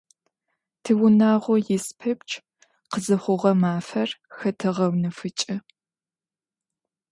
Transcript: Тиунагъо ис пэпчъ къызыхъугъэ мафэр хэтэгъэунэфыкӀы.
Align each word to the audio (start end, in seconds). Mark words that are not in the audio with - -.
Тиунагъо 0.83 1.55
ис 1.75 1.85
пэпчъ 1.99 2.33
къызыхъугъэ 2.91 3.51
мафэр 3.61 4.09
хэтэгъэунэфыкӀы. 4.37 5.55